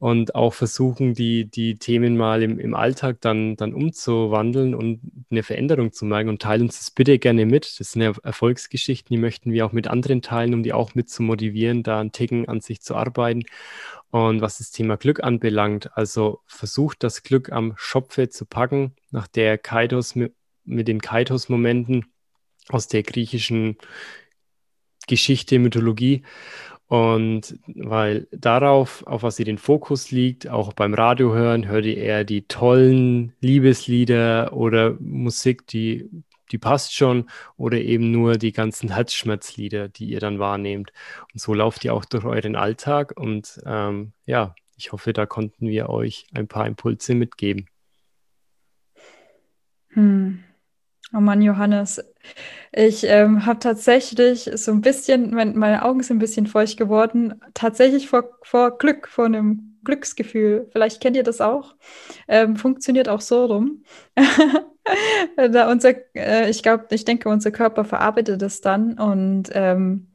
[0.00, 5.42] und auch versuchen, die, die Themen mal im, im Alltag dann, dann umzuwandeln und eine
[5.42, 6.30] Veränderung zu merken.
[6.30, 7.78] Und teilen uns das bitte gerne mit.
[7.78, 11.10] Das sind ja Erfolgsgeschichten, die möchten wir auch mit anderen teilen, um die auch mit
[11.10, 13.44] zu motivieren, da ein Ticken an sich zu arbeiten.
[14.10, 19.26] Und was das Thema Glück anbelangt, also versucht das Glück am Schopfe zu packen, nach
[19.26, 20.34] der Kaitos mit,
[20.64, 22.06] mit den Kaitos-Momenten
[22.70, 23.76] aus der griechischen
[25.06, 26.22] Geschichte, Mythologie
[26.90, 31.96] und weil darauf, auf was sie den Fokus liegt, auch beim Radio hören, hört ihr
[31.96, 36.10] eher die tollen Liebeslieder oder Musik, die,
[36.50, 40.92] die passt schon, oder eben nur die ganzen Herzschmerzlieder, die ihr dann wahrnehmt.
[41.32, 43.12] Und so lauft ihr auch durch euren Alltag.
[43.16, 47.68] Und ähm, ja, ich hoffe, da konnten wir euch ein paar Impulse mitgeben.
[49.90, 50.42] Hm.
[51.12, 52.00] Oh Mann, Johannes,
[52.72, 57.40] ich ähm, habe tatsächlich so ein bisschen, mein, meine Augen sind ein bisschen feucht geworden,
[57.54, 60.68] tatsächlich vor, vor Glück, vor einem Glücksgefühl.
[60.72, 61.74] Vielleicht kennt ihr das auch.
[62.28, 63.82] Ähm, funktioniert auch so rum.
[65.36, 70.10] da unser, äh, ich glaube, ich denke, unser Körper verarbeitet es dann und ähm,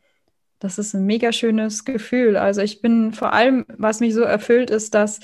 [0.60, 2.38] das ist ein mega schönes Gefühl.
[2.38, 5.20] Also ich bin vor allem, was mich so erfüllt, ist, dass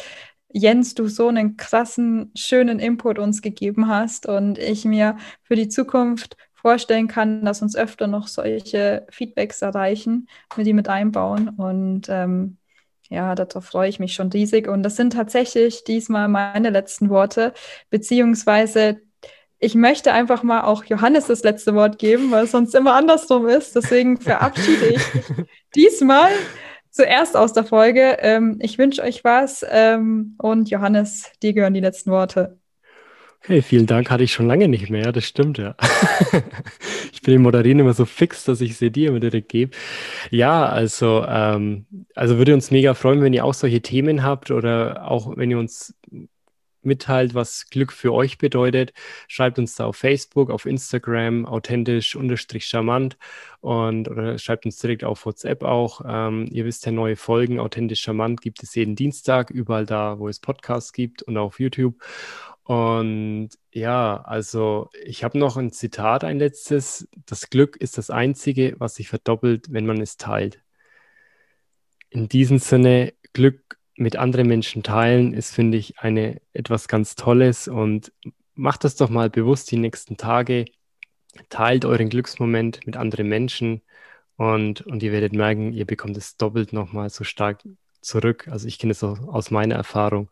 [0.53, 5.69] Jens, du so einen krassen, schönen Input uns gegeben hast und ich mir für die
[5.69, 12.07] Zukunft vorstellen kann, dass uns öfter noch solche Feedbacks erreichen, wir die mit einbauen und
[12.09, 12.57] ähm,
[13.09, 14.69] ja, darauf freue ich mich schon riesig.
[14.69, 17.53] Und das sind tatsächlich diesmal meine letzten Worte,
[17.89, 19.01] beziehungsweise
[19.59, 23.47] ich möchte einfach mal auch Johannes das letzte Wort geben, weil es sonst immer andersrum
[23.47, 23.75] ist.
[23.75, 25.25] Deswegen verabschiede ich mich
[25.75, 26.31] diesmal
[26.91, 28.17] zuerst aus der Folge.
[28.19, 32.57] Ähm, ich wünsche euch was ähm, und Johannes, dir gehören die letzten Worte.
[33.43, 35.75] Hey, vielen Dank, hatte ich schon lange nicht mehr, das stimmt ja.
[37.11, 39.75] ich bin im Moderieren immer so fix, dass ich sie dir immer direkt gebe.
[40.29, 45.09] Ja, also, ähm, also würde uns mega freuen, wenn ihr auch solche Themen habt oder
[45.09, 45.95] auch wenn ihr uns
[46.85, 48.93] mitteilt, was Glück für euch bedeutet.
[49.27, 53.17] Schreibt uns da auf Facebook, auf Instagram, authentisch unterstrich charmant
[53.59, 56.01] und oder schreibt uns direkt auf WhatsApp auch.
[56.07, 60.27] Ähm, ihr wisst ja, neue Folgen authentisch charmant gibt es jeden Dienstag, überall da, wo
[60.27, 61.95] es Podcasts gibt und auf YouTube.
[62.63, 67.07] Und ja, also ich habe noch ein Zitat, ein letztes.
[67.25, 70.61] Das Glück ist das Einzige, was sich verdoppelt, wenn man es teilt.
[72.09, 77.67] In diesem Sinne, Glück mit anderen Menschen teilen, ist, finde ich, eine, etwas ganz Tolles
[77.67, 78.11] und
[78.55, 80.65] macht das doch mal bewusst die nächsten Tage.
[81.49, 83.81] teilt euren Glücksmoment mit anderen Menschen
[84.37, 87.63] und, und ihr werdet merken, ihr bekommt es doppelt nochmal so stark
[88.01, 88.47] zurück.
[88.49, 90.29] Also ich kenne es aus meiner Erfahrung.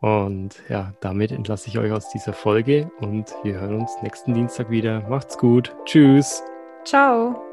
[0.00, 4.70] Und ja, damit entlasse ich euch aus dieser Folge und wir hören uns nächsten Dienstag
[4.70, 5.08] wieder.
[5.08, 5.74] Macht's gut.
[5.86, 6.42] Tschüss.
[6.84, 7.45] Ciao.